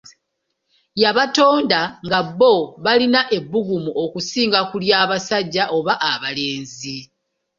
Yabatonda 1.01 1.81
nga 2.05 2.19
bo 2.39 2.53
balina 2.83 3.21
ebbugumu 3.37 3.91
okusinga 4.03 4.59
ku 4.69 4.75
lya 4.83 4.99
basajja 5.09 5.63
oba 5.77 5.93
abalenzi. 6.11 6.97